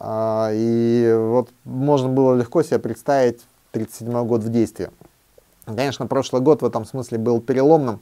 Э, 0.00 0.50
и 0.52 1.14
вот 1.16 1.50
можно 1.64 2.08
было 2.08 2.34
легко 2.34 2.62
себе 2.62 2.78
представить 2.78 3.40
1937 3.72 4.26
год 4.26 4.42
в 4.42 4.50
действии. 4.50 4.90
Конечно, 5.64 6.06
прошлый 6.06 6.42
год 6.42 6.62
в 6.62 6.66
этом 6.66 6.84
смысле 6.84 7.18
был 7.18 7.40
переломным. 7.40 8.00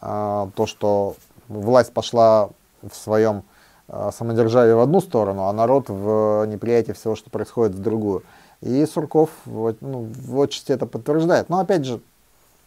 Э, 0.00 0.48
то, 0.54 0.66
что 0.66 1.16
власть 1.48 1.92
пошла 1.92 2.50
в 2.82 2.94
своем 2.94 3.44
э, 3.88 4.10
самодержавии 4.16 4.72
в 4.72 4.80
одну 4.80 5.00
сторону, 5.00 5.44
а 5.44 5.52
народ 5.52 5.88
в 5.88 6.46
неприятии 6.46 6.92
всего, 6.92 7.16
что 7.16 7.30
происходит, 7.30 7.74
в 7.74 7.80
другую. 7.80 8.22
И 8.60 8.86
Сурков 8.86 9.30
ну, 9.44 10.08
в 10.14 10.40
отчасти 10.40 10.72
это 10.72 10.86
подтверждает. 10.86 11.48
Но 11.50 11.58
опять 11.58 11.84
же, 11.84 12.00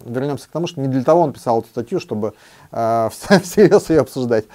вернемся 0.06 0.48
к 0.48 0.52
тому, 0.52 0.68
что 0.68 0.80
не 0.82 0.88
для 0.88 1.04
того 1.04 1.22
он 1.22 1.34
писал 1.34 1.60
эту 1.60 1.70
статью, 1.70 2.00
чтобы 2.00 2.34
э, 2.72 3.10
всерьез 3.12 3.90
ее 3.90 4.02
обсуждать. 4.02 4.46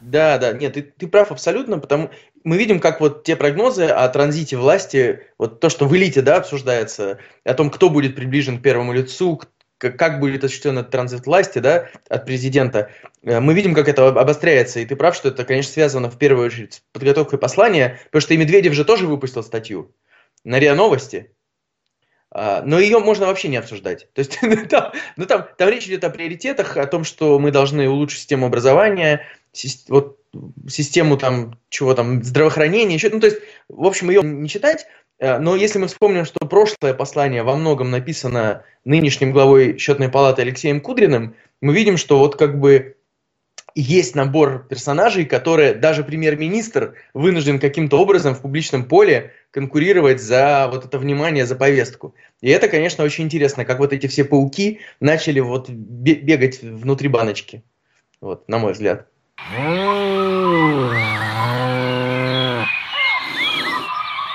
Да, 0.00 0.38
да, 0.38 0.52
нет, 0.52 0.74
ты, 0.74 0.82
ты 0.82 1.06
прав 1.08 1.32
абсолютно, 1.32 1.78
потому 1.78 2.10
мы 2.44 2.56
видим, 2.56 2.80
как 2.80 3.00
вот 3.00 3.24
те 3.24 3.36
прогнозы 3.36 3.86
о 3.86 4.08
транзите 4.08 4.56
власти, 4.56 5.26
вот 5.38 5.60
то, 5.60 5.68
что 5.68 5.86
в 5.86 5.96
элите, 5.96 6.22
да, 6.22 6.36
обсуждается, 6.36 7.18
о 7.44 7.54
том, 7.54 7.70
кто 7.70 7.90
будет 7.90 8.14
приближен 8.14 8.58
к 8.58 8.62
первому 8.62 8.92
лицу, 8.92 9.40
как 9.78 10.20
будет 10.20 10.44
осуществлен 10.44 10.78
этот 10.78 10.90
транзит 10.90 11.26
власти, 11.26 11.58
да, 11.58 11.88
от 12.08 12.26
президента, 12.26 12.90
э, 13.22 13.40
мы 13.40 13.54
видим, 13.54 13.74
как 13.74 13.88
это 13.88 14.08
обостряется, 14.08 14.80
и 14.80 14.86
ты 14.86 14.96
прав, 14.96 15.14
что 15.14 15.28
это, 15.28 15.44
конечно, 15.44 15.72
связано 15.72 16.10
в 16.10 16.18
первую 16.18 16.46
очередь 16.46 16.74
с 16.74 16.82
подготовкой 16.92 17.38
послания, 17.38 18.00
потому 18.06 18.20
что 18.20 18.34
и 18.34 18.36
Медведев 18.36 18.74
же 18.74 18.84
тоже 18.84 19.06
выпустил 19.06 19.42
статью 19.42 19.94
на 20.44 20.58
РИА 20.58 20.74
Новости, 20.74 21.32
а, 22.30 22.62
но 22.62 22.78
ее 22.78 22.98
можно 22.98 23.26
вообще 23.26 23.48
не 23.48 23.56
обсуждать. 23.56 24.12
То 24.12 24.18
есть 24.20 24.38
ну, 24.42 24.66
там, 24.66 24.92
ну, 25.16 25.26
там, 25.26 25.46
там 25.56 25.68
речь 25.68 25.86
идет 25.86 26.04
о 26.04 26.10
приоритетах, 26.10 26.76
о 26.76 26.86
том, 26.86 27.04
что 27.04 27.38
мы 27.38 27.50
должны 27.50 27.88
улучшить 27.88 28.20
систему 28.20 28.46
образования, 28.46 29.22
вот, 29.88 30.18
систему 30.68 31.16
там, 31.16 31.58
чего 31.68 31.94
там, 31.94 32.22
здравоохранения, 32.22 32.94
еще, 32.94 33.10
ну, 33.10 33.20
то 33.20 33.26
есть, 33.26 33.38
в 33.68 33.86
общем, 33.86 34.10
ее 34.10 34.22
не 34.22 34.48
читать, 34.48 34.86
а, 35.20 35.38
но 35.38 35.56
если 35.56 35.78
мы 35.78 35.88
вспомним, 35.88 36.24
что 36.24 36.46
прошлое 36.46 36.94
послание 36.94 37.42
во 37.42 37.56
многом 37.56 37.90
написано 37.90 38.64
нынешним 38.84 39.32
главой 39.32 39.78
счетной 39.78 40.08
палаты 40.08 40.42
Алексеем 40.42 40.80
Кудриным, 40.80 41.34
мы 41.60 41.74
видим, 41.74 41.96
что 41.96 42.18
вот 42.18 42.36
как 42.36 42.60
бы 42.60 42.96
есть 43.74 44.14
набор 44.14 44.66
персонажей, 44.68 45.24
которые 45.24 45.74
даже 45.74 46.02
премьер-министр 46.02 46.94
вынужден 47.14 47.60
каким-то 47.60 48.00
образом 48.00 48.34
в 48.34 48.40
публичном 48.42 48.84
поле 48.84 49.32
конкурировать 49.50 50.20
за 50.20 50.68
вот 50.72 50.84
это 50.84 50.98
внимание, 50.98 51.46
за 51.46 51.54
повестку. 51.54 52.14
И 52.40 52.48
это, 52.48 52.68
конечно, 52.68 53.04
очень 53.04 53.24
интересно, 53.24 53.64
как 53.64 53.78
вот 53.78 53.92
эти 53.92 54.06
все 54.06 54.24
пауки 54.24 54.80
начали 55.00 55.40
вот 55.40 55.68
бегать 55.68 56.60
внутри 56.62 57.08
баночки. 57.08 57.62
Вот, 58.20 58.48
на 58.48 58.58
мой 58.58 58.72
взгляд. 58.72 59.06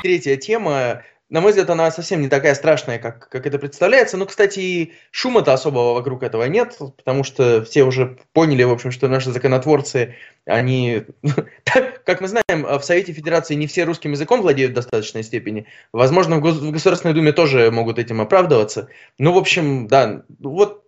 Третья 0.01 0.37
тема 0.37 1.03
на 1.33 1.41
мой 1.41 1.49
взгляд, 1.49 1.67
она 1.71 1.89
совсем 1.89 2.21
не 2.21 2.29
такая 2.29 2.53
страшная, 2.53 2.99
как, 2.99 3.27
как 3.27 3.47
это 3.47 3.57
представляется. 3.57 4.17
Но, 4.17 4.27
кстати, 4.27 4.93
шума-то 5.09 5.51
особого 5.51 5.95
вокруг 5.95 6.21
этого 6.21 6.43
нет, 6.43 6.77
потому 6.95 7.23
что 7.23 7.63
все 7.63 7.83
уже 7.83 8.19
поняли, 8.33 8.61
в 8.61 8.71
общем, 8.71 8.91
что 8.91 9.07
наши 9.07 9.31
законотворцы, 9.31 10.15
они, 10.45 11.05
как 12.05 12.21
мы 12.21 12.27
знаем, 12.27 12.77
в 12.77 12.83
Совете 12.83 13.13
Федерации 13.13 13.55
не 13.55 13.65
все 13.65 13.83
русским 13.83 14.11
языком 14.11 14.43
владеют 14.43 14.73
в 14.73 14.75
достаточной 14.75 15.23
степени. 15.23 15.65
Возможно, 15.91 16.37
в 16.37 16.71
Государственной 16.71 17.15
Думе 17.15 17.31
тоже 17.31 17.71
могут 17.71 17.97
этим 17.97 18.21
оправдываться. 18.21 18.89
Ну, 19.17 19.33
в 19.33 19.37
общем, 19.39 19.87
да, 19.87 20.21
вот 20.37 20.82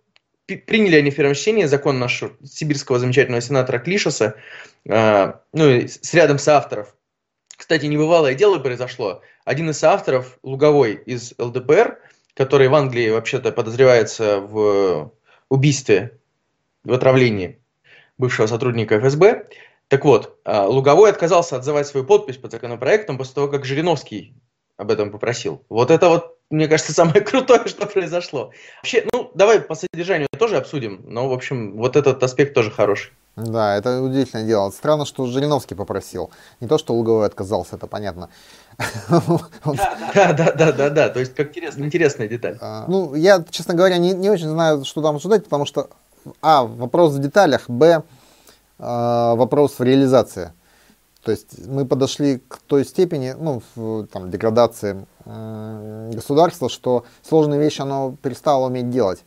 приняли 0.46 0.96
они 0.96 1.10
чтении 1.10 1.64
закон 1.64 1.98
нашего 1.98 2.32
сибирского 2.44 2.98
замечательного 2.98 3.40
сенатора 3.40 3.78
Клишеса, 3.78 4.36
э, 4.84 5.32
ну, 5.52 5.88
с 5.88 6.14
рядом 6.14 6.38
соавторов. 6.38 6.94
Кстати, 7.56 7.86
небывалое 7.86 8.34
дело 8.34 8.58
произошло. 8.58 9.22
Один 9.44 9.70
из 9.70 9.82
авторов, 9.82 10.38
Луговой 10.42 10.94
из 10.94 11.34
ЛДПР, 11.38 11.98
который 12.34 12.68
в 12.68 12.74
Англии 12.74 13.10
вообще-то 13.10 13.50
подозревается 13.50 14.40
в 14.40 15.12
убийстве, 15.48 16.18
в 16.84 16.92
отравлении 16.92 17.58
бывшего 18.18 18.46
сотрудника 18.46 19.00
ФСБ. 19.00 19.48
Так 19.88 20.04
вот, 20.04 20.38
а, 20.44 20.66
Луговой 20.66 21.10
отказался 21.10 21.56
отзывать 21.56 21.86
свою 21.86 22.06
подпись 22.06 22.36
под 22.36 22.52
законопроектом 22.52 23.18
после 23.18 23.34
того, 23.34 23.48
как 23.48 23.64
Жириновский 23.64 24.34
об 24.76 24.90
этом 24.90 25.10
попросил. 25.10 25.64
Вот 25.68 25.90
это 25.90 26.08
вот, 26.08 26.35
мне 26.50 26.68
кажется, 26.68 26.92
самое 26.92 27.20
крутое, 27.24 27.66
что 27.66 27.86
произошло. 27.86 28.52
Вообще, 28.82 29.06
ну, 29.12 29.30
давай 29.34 29.60
по 29.60 29.74
содержанию 29.74 30.28
тоже 30.38 30.56
обсудим, 30.56 31.00
но, 31.06 31.28
в 31.28 31.32
общем, 31.32 31.76
вот 31.76 31.96
этот 31.96 32.22
аспект 32.22 32.54
тоже 32.54 32.70
хороший. 32.70 33.12
Да, 33.36 33.76
это 33.76 34.00
удивительное 34.00 34.46
дело. 34.46 34.70
Странно, 34.70 35.04
что 35.04 35.26
Жириновский 35.26 35.74
попросил. 35.74 36.30
Не 36.60 36.68
то, 36.68 36.78
что 36.78 36.94
Луговой 36.94 37.26
отказался, 37.26 37.76
это 37.76 37.86
понятно. 37.86 38.30
Да, 40.14 40.32
да, 40.32 40.52
да, 40.52 40.72
да, 40.72 40.90
да. 40.90 41.08
То 41.10 41.20
есть 41.20 41.34
как 41.34 41.56
интересная 41.56 42.28
деталь. 42.28 42.56
А, 42.60 42.86
ну, 42.88 43.14
я, 43.14 43.44
честно 43.50 43.74
говоря, 43.74 43.98
не, 43.98 44.30
очень 44.30 44.48
знаю, 44.48 44.84
что 44.84 45.02
там 45.02 45.16
обсуждать, 45.16 45.44
потому 45.44 45.66
что, 45.66 45.90
а, 46.40 46.64
вопрос 46.64 47.12
в 47.12 47.18
деталях, 47.18 47.68
б, 47.68 48.02
а, 48.78 49.34
вопрос 49.34 49.78
в 49.78 49.82
реализации. 49.82 50.52
То 51.26 51.32
есть 51.32 51.66
мы 51.66 51.84
подошли 51.84 52.38
к 52.38 52.58
той 52.58 52.84
степени, 52.84 53.34
ну, 53.36 53.60
в, 53.74 54.06
там, 54.06 54.30
деградации 54.30 55.04
государства, 55.24 56.68
что 56.68 57.04
сложные 57.28 57.58
вещи 57.58 57.80
оно 57.80 58.14
перестало 58.22 58.66
уметь 58.66 58.90
делать. 58.90 59.24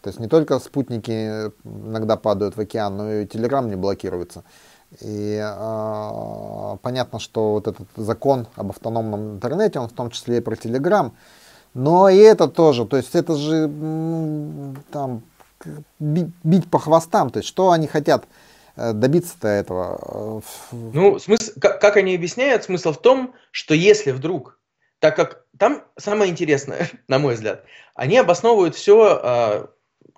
То 0.00 0.08
есть 0.08 0.18
не 0.18 0.28
только 0.28 0.58
спутники 0.60 1.52
иногда 1.62 2.16
падают 2.16 2.56
в 2.56 2.60
океан, 2.60 2.96
но 2.96 3.12
и 3.12 3.26
телеграм 3.26 3.68
не 3.68 3.76
блокируется. 3.76 4.44
И 5.00 5.38
э, 5.44 6.76
понятно, 6.80 7.18
что 7.18 7.52
вот 7.52 7.68
этот 7.68 7.86
закон 7.96 8.46
об 8.56 8.70
автономном 8.70 9.34
интернете, 9.34 9.78
он 9.78 9.90
в 9.90 9.92
том 9.92 10.08
числе 10.08 10.38
и 10.38 10.40
про 10.40 10.56
телеграм, 10.56 11.12
но 11.74 12.08
и 12.08 12.16
это 12.16 12.48
тоже, 12.48 12.86
то 12.86 12.96
есть 12.96 13.14
это 13.14 13.36
же 13.36 13.70
там 14.90 15.20
бить, 16.00 16.32
бить 16.44 16.70
по 16.70 16.78
хвостам, 16.78 17.28
то 17.28 17.40
есть 17.40 17.48
что 17.50 17.72
они 17.72 17.88
хотят 17.88 18.24
э, 18.24 18.26
добиться-то 18.76 19.48
этого? 19.48 20.42
Ну, 20.72 21.18
смысл, 21.18 21.52
как, 21.60 21.80
как 21.80 21.96
они 21.96 22.14
объясняют, 22.14 22.64
смысл 22.64 22.92
в 22.92 23.00
том, 23.00 23.34
что 23.50 23.74
если 23.74 24.12
вдруг, 24.12 24.58
так 24.98 25.16
как 25.16 25.44
там 25.58 25.84
самое 25.96 26.30
интересное, 26.30 26.88
на 27.08 27.18
мой 27.18 27.34
взгляд, 27.34 27.64
они 27.94 28.18
обосновывают 28.18 28.74
все 28.74 29.20
э, 29.22 29.66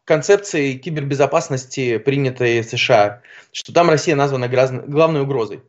концепции 0.04 0.75
кибербезопасности, 0.75 1.99
принятой 1.99 2.61
в 2.61 2.66
США, 2.66 3.23
что 3.52 3.73
там 3.73 3.90
Россия 3.90 4.14
названа 4.16 4.49
главной 4.49 5.23
угрозой. 5.23 5.62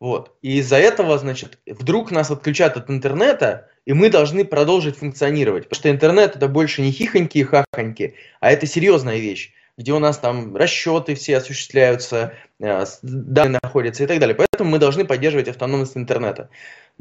Вот. 0.00 0.36
И 0.42 0.58
из-за 0.58 0.76
этого, 0.76 1.18
значит, 1.18 1.58
вдруг 1.66 2.10
нас 2.10 2.30
отключат 2.30 2.76
от 2.76 2.90
интернета, 2.90 3.70
и 3.86 3.92
мы 3.92 4.10
должны 4.10 4.44
продолжить 4.44 4.96
функционировать. 4.96 5.64
Потому 5.64 5.78
что 5.78 5.90
интернет 5.90 6.36
это 6.36 6.48
больше 6.48 6.82
не 6.82 6.90
хихоньки 6.90 7.38
и 7.38 7.44
хахоньки, 7.44 8.14
а 8.40 8.50
это 8.50 8.66
серьезная 8.66 9.18
вещь, 9.18 9.52
где 9.76 9.92
у 9.92 9.98
нас 9.98 10.18
там 10.18 10.56
расчеты 10.56 11.14
все 11.14 11.38
осуществляются, 11.38 12.34
э, 12.60 12.84
данные 13.02 13.60
находятся 13.62 14.04
и 14.04 14.06
так 14.06 14.18
далее. 14.20 14.36
Поэтому 14.36 14.70
мы 14.70 14.78
должны 14.78 15.04
поддерживать 15.04 15.48
автономность 15.48 15.96
интернета. 15.96 16.48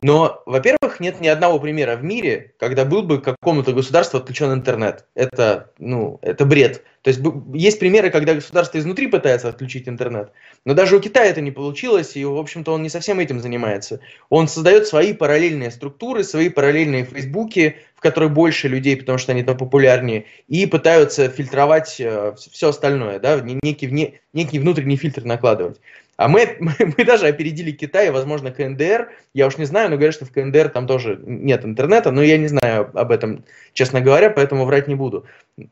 Но, 0.02 0.42
во-первых, 0.46 1.00
нет 1.00 1.22
ни 1.22 1.28
одного 1.28 1.60
примера 1.60 1.96
в 1.96 2.04
мире, 2.04 2.54
когда 2.58 2.84
был 2.84 3.04
бы 3.04 3.22
какому-то 3.22 3.74
государству 3.74 4.18
отключен 4.18 4.52
интернет. 4.52 5.06
Это, 5.14 5.72
ну, 5.78 6.20
это 6.22 6.46
бред. 6.46 6.84
То 7.04 7.10
есть 7.10 7.22
есть 7.54 7.80
примеры, 7.80 8.10
когда 8.10 8.34
государство 8.34 8.80
изнутри 8.80 9.08
пытается 9.08 9.50
отключить 9.50 9.90
интернет, 9.90 10.32
но 10.64 10.74
даже 10.74 10.96
у 10.96 11.02
Китая 11.02 11.30
это 11.30 11.42
не 11.42 11.52
получилось, 11.52 12.16
и, 12.16 12.24
в 12.24 12.38
общем-то, 12.38 12.72
он 12.72 12.82
не 12.82 12.88
совсем 12.88 13.20
этим 13.20 13.42
занимается. 13.42 14.00
Он 14.30 14.48
создает 14.48 14.88
свои 14.88 15.14
параллельные 15.14 15.70
структуры, 15.70 16.24
свои 16.24 16.48
параллельные 16.48 17.04
фейсбуки, 17.04 17.76
в 17.96 18.00
которых 18.00 18.32
больше 18.32 18.70
людей, 18.70 18.96
потому 18.96 19.18
что 19.18 19.34
они 19.34 19.44
там 19.44 19.58
популярнее, 19.58 20.26
и 20.48 20.66
пытаются 20.66 21.28
фильтровать 21.28 21.98
э, 22.00 22.36
все 22.38 22.70
остальное, 22.70 23.20
да, 23.20 23.42
некий, 23.42 23.88
вне, 23.88 24.22
некий 24.32 24.60
внутренний 24.60 24.96
фильтр 24.96 25.26
накладывать. 25.26 25.82
А 26.18 26.28
мы, 26.28 26.58
мы, 26.60 26.74
мы 26.80 27.06
даже 27.06 27.28
опередили 27.28 27.72
Китай, 27.72 28.12
возможно, 28.12 28.52
КНДР. 28.52 29.12
Я 29.34 29.48
уж 29.48 29.58
не 29.58 29.66
знаю, 29.66 29.90
но 29.90 29.96
говорят, 29.96 30.16
что 30.16 30.26
в 30.26 30.32
КНДР 30.32 30.70
там 30.70 30.88
тоже 30.88 31.20
нет 31.26 31.66
интернета, 31.66 32.12
но 32.12 32.22
я 32.22 32.38
не 32.38 32.48
знаю 32.48 32.92
об 32.94 33.12
этом, 33.12 33.46
честно 33.74 34.02
говоря, 34.02 34.30
поэтому 34.30 34.66
врать 34.66 34.88
не 34.88 34.96
буду. 34.96 35.26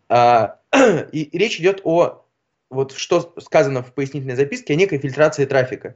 А, 0.09 0.59
и 1.11 1.29
речь 1.37 1.59
идет 1.59 1.81
о, 1.83 2.25
вот 2.69 2.93
что 2.93 3.33
сказано 3.39 3.83
в 3.83 3.93
пояснительной 3.93 4.35
записке, 4.35 4.73
о 4.73 4.77
некой 4.77 4.99
фильтрации 4.99 5.45
трафика. 5.45 5.95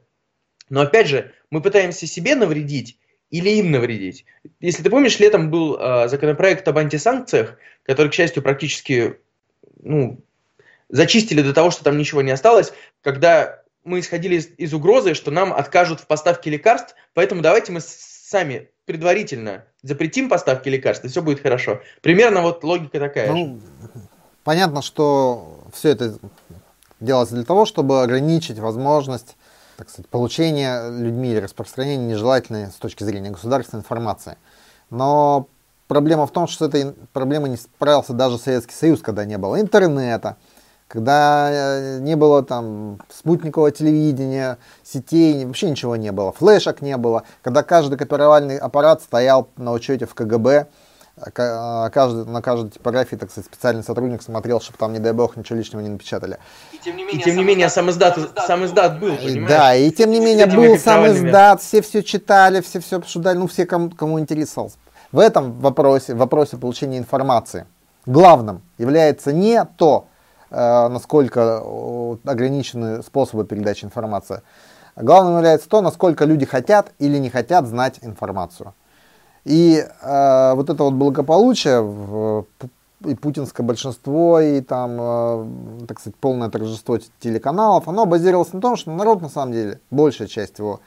Но 0.70 0.82
опять 0.82 1.08
же, 1.08 1.32
мы 1.52 1.62
пытаемся 1.62 2.08
себе 2.08 2.36
навредить 2.36 2.98
или 3.30 3.50
им 3.50 3.72
навредить. 3.72 4.26
Если 4.60 4.84
ты 4.84 4.90
помнишь, 4.90 5.20
летом 5.20 5.52
был 5.52 5.78
э, 5.78 6.08
законопроект 6.08 6.68
об 6.68 6.78
антисанкциях, 6.78 7.58
который, 7.84 8.10
к 8.10 8.14
счастью, 8.14 8.42
практически 8.42 9.18
ну, 9.82 10.20
зачистили 10.90 11.42
до 11.42 11.54
того, 11.54 11.72
что 11.72 11.84
там 11.84 11.98
ничего 11.98 12.22
не 12.22 12.32
осталось, 12.32 12.74
когда 13.02 13.64
мы 13.86 14.00
исходили 14.00 14.36
из, 14.36 14.50
из 14.58 14.74
угрозы, 14.74 15.14
что 15.14 15.32
нам 15.32 15.54
откажут 15.54 16.02
в 16.02 16.08
поставке 16.08 16.50
лекарств, 16.50 16.96
поэтому 17.14 17.42
давайте 17.42 17.72
мы 17.72 17.80
сами 17.82 18.70
предварительно 18.86 19.64
запретим 19.84 20.30
поставки 20.30 20.68
лекарств, 20.68 21.06
и 21.06 21.08
все 21.08 21.22
будет 21.22 21.42
хорошо. 21.42 21.82
Примерно 22.02 22.42
вот 22.42 22.64
логика 22.64 23.00
такая. 23.00 23.32
Ну, 23.32 23.62
понятно, 24.44 24.82
что 24.82 25.64
все 25.74 25.90
это 25.90 26.18
делается 27.00 27.36
для 27.36 27.46
того, 27.46 27.66
чтобы 27.66 28.02
ограничить 28.02 28.60
возможность 28.60 29.36
так 29.78 29.90
сказать, 29.90 30.10
получения 30.10 30.90
людьми 30.90 31.32
или 31.32 31.40
распространения 31.40 32.06
нежелательной 32.06 32.68
с 32.68 32.76
точки 32.76 33.04
зрения 33.04 33.32
государственной 33.32 33.82
информации. 33.82 34.38
Но 34.90 35.48
проблема 35.88 36.28
в 36.28 36.32
том, 36.32 36.48
что 36.48 36.66
с 36.66 36.68
этой 36.70 36.94
проблемой 37.14 37.50
не 37.50 37.58
справился 37.58 38.14
даже 38.14 38.38
Советский 38.38 38.74
Союз, 38.74 39.02
когда 39.02 39.26
не 39.26 39.38
было 39.38 39.60
интернета, 39.60 40.38
когда 40.96 41.50
э, 41.52 42.00
не 42.00 42.16
было 42.16 42.42
там 42.42 43.00
спутникового 43.14 43.70
телевидения, 43.70 44.58
сетей, 44.82 45.46
вообще 45.46 45.70
ничего 45.70 45.98
не 45.98 46.14
было, 46.14 46.32
флешек 46.32 46.82
не 46.82 46.96
было, 46.96 47.24
когда 47.44 47.64
каждый 47.64 47.98
копировальный 47.98 48.58
аппарат 48.58 49.02
стоял 49.02 49.50
на 49.58 49.74
учете 49.74 50.06
в 50.06 50.16
КГБ, 50.16 50.68
а 51.18 51.90
каждый, 51.90 52.26
на 52.26 52.42
каждой 52.42 52.72
типографии, 52.72 53.18
так 53.18 53.30
сказать, 53.30 53.46
специальный 53.46 53.84
сотрудник 53.84 54.22
смотрел, 54.22 54.62
чтобы 54.62 54.78
там, 54.78 54.94
не 54.94 55.00
дай 55.00 55.12
бог, 55.12 55.36
ничего 55.36 55.58
лишнего 55.58 55.82
не 55.82 55.90
напечатали. 55.90 56.38
И 56.72 56.78
тем 56.78 56.96
не 56.96 57.04
менее, 57.04 57.22
и, 57.22 57.24
тем 57.24 57.36
не 57.36 57.44
менее 57.44 57.70
сам, 57.70 57.90
издат, 57.90 58.18
сам 58.48 58.64
издат 58.64 58.98
был, 59.00 59.18
понимаешь? 59.18 59.50
Да, 59.50 59.76
и 59.76 59.92
тем 59.92 60.12
не 60.12 60.22
менее 60.22 60.46
был 60.46 60.78
сам 60.78 61.06
издат, 61.08 61.62
все 61.62 61.82
все 61.82 62.04
читали, 62.04 62.62
все 62.62 62.80
все 62.80 62.98
обсуждали, 62.98 63.38
ну 63.38 63.48
все, 63.48 63.66
кому, 63.66 63.90
кому 63.90 64.18
интересовался. 64.18 64.78
В 65.12 65.20
этом 65.20 65.60
вопросе, 65.60 66.14
в 66.14 66.18
вопросе 66.18 66.56
получения 66.56 66.98
информации, 66.98 67.66
главным 68.06 68.62
является 68.78 69.34
не 69.34 69.66
то, 69.78 70.08
насколько 70.56 71.62
ограничены 72.24 73.04
способы 73.04 73.46
передачи 73.46 73.86
информации, 73.86 74.42
главным 74.96 75.36
является 75.36 75.68
то, 75.68 75.82
насколько 75.82 76.26
люди 76.26 76.46
хотят 76.46 76.92
или 77.00 77.18
не 77.18 77.30
хотят 77.30 77.68
знать 77.68 78.00
информацию. 78.02 78.74
И 79.44 79.78
э, 79.78 80.54
вот 80.56 80.70
это 80.70 80.84
вот 80.84 80.94
благополучие, 80.94 81.82
в, 81.82 82.46
и 83.06 83.14
путинское 83.14 83.66
большинство, 83.66 84.40
и 84.40 84.62
там, 84.62 84.98
э, 85.00 85.86
так 85.88 86.00
сказать, 86.00 86.16
полное 86.16 86.50
торжество 86.50 86.98
телеканалов, 87.20 87.88
оно 87.88 88.08
базировалось 88.08 88.54
на 88.54 88.62
том, 88.62 88.76
что 88.76 88.92
народ, 88.92 89.22
на 89.22 89.30
самом 89.30 89.54
деле, 89.54 89.80
большая 89.92 90.28
часть 90.28 90.58
его, 90.58 90.80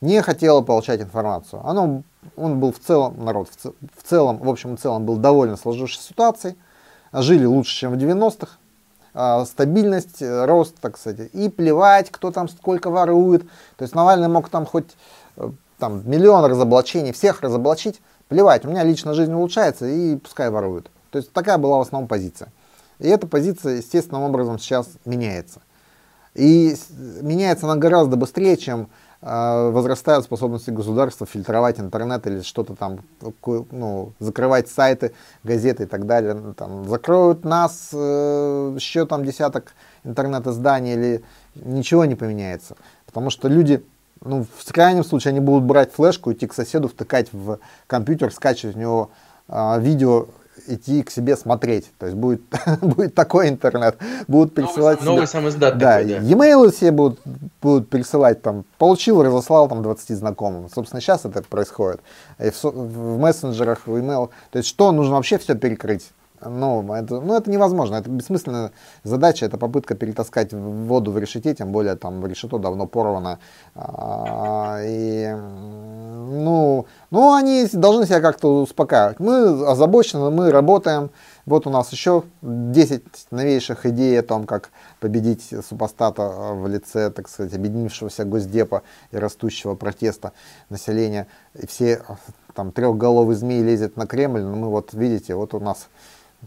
не 0.00 0.20
хотела 0.22 0.60
получать 0.60 1.00
информацию. 1.00 1.66
Оно, 1.66 2.02
он 2.36 2.60
был 2.60 2.72
в 2.72 2.78
целом, 2.78 3.24
народ 3.24 3.48
в, 3.48 3.64
в 3.64 4.02
целом, 4.04 4.38
в 4.38 4.48
общем 4.48 4.74
и 4.74 4.76
целом, 4.76 5.04
был 5.04 5.16
доволен 5.16 5.56
сложившейся 5.56 6.08
ситуацией, 6.08 6.56
жили 7.12 7.44
лучше, 7.44 7.74
чем 7.74 7.92
в 7.92 7.96
90-х, 7.96 8.46
э, 8.46 8.63
стабильность, 9.46 10.20
э, 10.20 10.44
рост, 10.44 10.74
так 10.80 10.98
сказать, 10.98 11.30
и 11.32 11.48
плевать, 11.48 12.10
кто 12.10 12.30
там 12.30 12.48
сколько 12.48 12.90
ворует. 12.90 13.42
То 13.76 13.82
есть 13.82 13.94
Навальный 13.94 14.28
мог 14.28 14.48
там 14.48 14.66
хоть 14.66 14.96
э, 15.36 15.50
там 15.78 16.08
миллион 16.08 16.44
разоблачений, 16.44 17.12
всех 17.12 17.42
разоблачить, 17.42 18.00
плевать, 18.28 18.64
у 18.64 18.68
меня 18.68 18.82
лично 18.82 19.14
жизнь 19.14 19.32
улучшается 19.32 19.86
и 19.86 20.16
пускай 20.16 20.50
воруют. 20.50 20.90
То 21.10 21.18
есть 21.18 21.32
такая 21.32 21.58
была 21.58 21.78
в 21.78 21.82
основном 21.82 22.08
позиция. 22.08 22.52
И 22.98 23.08
эта 23.08 23.26
позиция 23.26 23.76
естественным 23.76 24.22
образом 24.22 24.58
сейчас 24.58 24.88
меняется. 25.04 25.60
И 26.34 26.76
меняется 27.20 27.66
она 27.66 27.76
гораздо 27.76 28.16
быстрее, 28.16 28.56
чем 28.56 28.88
возрастают 29.24 30.26
способности 30.26 30.68
государства 30.68 31.26
фильтровать 31.26 31.80
интернет 31.80 32.26
или 32.26 32.42
что-то 32.42 32.76
там, 32.76 33.00
ну, 33.70 34.12
закрывать 34.18 34.68
сайты, 34.68 35.12
газеты 35.42 35.84
и 35.84 35.86
так 35.86 36.04
далее. 36.04 36.54
Там, 36.58 36.86
закроют 36.86 37.42
нас 37.42 37.88
э, 37.94 38.72
еще 38.76 39.06
десяток 39.24 39.72
интернет-изданий 40.04 40.92
или 40.92 41.24
ничего 41.54 42.04
не 42.04 42.16
поменяется. 42.16 42.76
Потому 43.06 43.30
что 43.30 43.48
люди 43.48 43.82
ну, 44.20 44.44
в 44.44 44.72
крайнем 44.72 45.04
случае 45.04 45.30
они 45.30 45.40
будут 45.40 45.64
брать 45.64 45.92
флешку, 45.92 46.30
идти 46.32 46.46
к 46.46 46.52
соседу, 46.52 46.88
втыкать 46.88 47.32
в 47.32 47.60
компьютер, 47.86 48.30
скачивать 48.30 48.76
у 48.76 48.78
него 48.78 49.10
э, 49.48 49.80
видео, 49.80 50.26
идти 50.66 51.02
к 51.02 51.10
себе 51.10 51.36
смотреть. 51.36 51.90
То 51.98 52.06
есть 52.06 52.16
будет, 52.16 52.42
будет 52.80 53.14
такой 53.14 53.48
интернет. 53.48 53.96
Будут 54.28 54.54
присылать... 54.54 55.00
Новый, 55.00 55.16
новый 55.16 55.26
сам 55.26 55.48
издат 55.48 55.78
да, 55.78 55.98
такой, 55.98 56.14
да. 56.14 56.18
E-mail 56.20 56.70
все 56.70 56.90
будут, 56.90 57.20
будут 57.60 57.88
присылать, 57.88 58.42
там, 58.42 58.64
получил, 58.78 59.22
разослал 59.22 59.68
там 59.68 59.82
20 59.82 60.16
знакомым. 60.16 60.68
Собственно, 60.68 61.00
сейчас 61.00 61.24
это 61.24 61.42
происходит. 61.42 62.00
И 62.38 62.50
в, 62.50 62.64
в 62.64 63.18
мессенджерах, 63.18 63.86
в 63.86 63.96
email. 63.96 64.30
То 64.50 64.58
есть 64.58 64.68
что, 64.68 64.92
нужно 64.92 65.16
вообще 65.16 65.38
все 65.38 65.54
перекрыть. 65.54 66.10
Ну 66.44 66.92
это, 66.92 67.20
ну, 67.20 67.36
это 67.36 67.50
невозможно, 67.50 67.96
это 67.96 68.10
бессмысленная 68.10 68.72
задача, 69.02 69.46
это 69.46 69.56
попытка 69.56 69.94
перетаскать 69.94 70.52
воду 70.52 71.10
в 71.10 71.18
решете, 71.18 71.54
тем 71.54 71.72
более 71.72 71.96
там 71.96 72.26
решето 72.26 72.58
давно 72.58 72.86
порвано. 72.86 73.38
А, 73.74 74.80
и, 74.84 75.34
ну, 76.34 76.86
ну, 77.10 77.34
они 77.34 77.66
должны 77.72 78.06
себя 78.06 78.20
как-то 78.20 78.62
успокаивать. 78.62 79.20
Мы 79.20 79.66
озабочены, 79.66 80.30
мы 80.30 80.50
работаем. 80.50 81.10
Вот 81.46 81.66
у 81.66 81.70
нас 81.70 81.92
еще 81.92 82.24
10 82.42 83.04
новейших 83.30 83.86
идей 83.86 84.18
о 84.18 84.22
том, 84.22 84.46
как 84.46 84.70
победить 85.00 85.52
супостата 85.66 86.22
в 86.54 86.66
лице, 86.66 87.10
так 87.10 87.28
сказать, 87.28 87.54
объединившегося 87.54 88.24
Госдепа 88.24 88.82
и 89.12 89.16
растущего 89.16 89.74
протеста 89.74 90.32
населения. 90.70 91.26
И 91.54 91.66
все 91.66 92.02
там 92.54 92.72
трехголовый 92.72 93.36
змей 93.36 93.62
лезет 93.62 93.96
на 93.96 94.06
Кремль, 94.06 94.42
но 94.42 94.56
мы 94.56 94.68
вот 94.68 94.94
видите, 94.94 95.34
вот 95.34 95.54
у 95.54 95.60
нас 95.60 95.88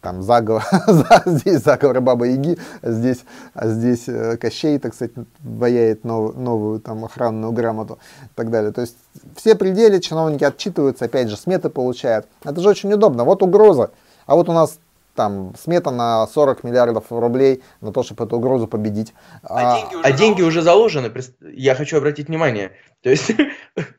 там 0.01 0.21
заговор, 0.21 0.63
здесь 1.25 1.63
заговор 1.63 2.01
Баба 2.01 2.25
Яги, 2.25 2.57
а 2.81 2.91
здесь, 2.91 3.23
а 3.53 3.67
здесь 3.67 4.07
э, 4.07 4.37
Кощей, 4.37 4.79
так 4.79 4.93
сказать, 4.93 5.13
ваяет 5.39 6.03
нов, 6.03 6.35
новую 6.35 6.79
там 6.79 7.05
охранную 7.05 7.51
грамоту 7.51 7.99
и 8.23 8.35
так 8.35 8.49
далее. 8.49 8.71
То 8.71 8.81
есть 8.81 8.95
все 9.35 9.55
пределы, 9.55 9.99
чиновники 9.99 10.43
отчитываются, 10.43 11.05
опять 11.05 11.29
же, 11.29 11.37
сметы 11.37 11.69
получают. 11.69 12.27
Это 12.43 12.61
же 12.61 12.69
очень 12.69 12.91
удобно. 12.93 13.23
Вот 13.23 13.43
угроза. 13.43 13.91
А 14.25 14.35
вот 14.35 14.49
у 14.49 14.53
нас 14.53 14.79
там 15.17 15.53
смета 15.61 15.91
на 15.91 16.25
40 16.27 16.63
миллиардов 16.63 17.05
рублей 17.09 17.63
на 17.81 17.91
то, 17.91 18.03
чтобы 18.03 18.23
эту 18.23 18.37
угрозу 18.37 18.67
победить. 18.67 19.13
А, 19.43 19.75
а, 19.75 19.81
деньги, 19.81 19.95
уже 19.95 20.03
а 20.03 20.11
деньги 20.11 20.41
уже 20.43 20.61
заложены. 20.61 21.11
Я 21.41 21.75
хочу 21.75 21.97
обратить 21.97 22.27
внимание. 22.29 22.71
То 23.03 23.11
есть 23.11 23.31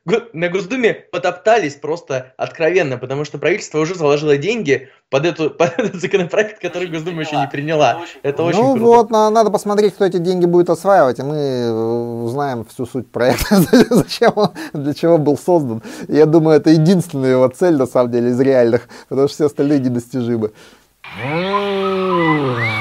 на 0.33 0.49
Госдуме 0.49 0.93
потоптались 0.93 1.77
просто 1.77 2.35
откровенно, 2.37 2.99
потому 2.99 3.25
что 3.25 3.39
правительство 3.39 3.79
уже 3.79 3.95
заложило 3.95 4.37
деньги 4.37 4.89
под, 5.09 5.25
эту, 5.25 5.51
под 5.59 5.79
этот 5.79 5.95
законопроект, 5.95 6.61
который 6.61 6.85
очень 6.85 6.93
Госдума 6.95 7.23
еще 7.23 7.37
не 7.37 7.49
приняла. 7.49 8.01
Это 8.23 8.43
очень, 8.43 8.59
ну 8.59 8.75
круто. 8.75 8.85
вот, 8.85 9.11
надо 9.11 9.51
посмотреть, 9.51 9.95
кто 9.95 10.05
эти 10.05 10.19
деньги 10.19 10.47
будет 10.47 10.69
осваивать, 10.71 11.19
и 11.21 11.23
мы 11.23 11.37
э, 11.37 11.73
узнаем 12.25 12.65
всю 12.65 12.87
суть 12.87 13.11
проекта, 13.11 13.57
зачем 13.91 14.33
он, 14.37 14.51
для 14.73 14.95
чего 14.95 15.17
был 15.17 15.39
создан. 15.39 15.83
Я 16.09 16.27
думаю, 16.27 16.57
это 16.59 16.71
единственная 16.71 17.31
его 17.31 17.49
цель, 17.49 17.77
на 17.77 17.87
самом 17.87 18.11
деле, 18.11 18.31
из 18.31 18.41
реальных, 18.41 18.89
потому 19.09 19.29
что 19.29 19.35
все 19.37 19.47
остальные 19.47 19.81
недостижимы. 19.81 20.51
Oh. 21.17 22.78